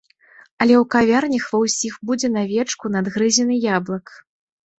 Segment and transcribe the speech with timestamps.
[0.63, 4.05] Але ў кавярнях ва ўсіх будзе на вечку надгрызены яблык.